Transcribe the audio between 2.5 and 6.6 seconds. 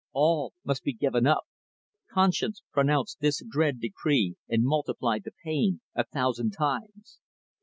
pronounced this dread decree and multiplied the pain a thousand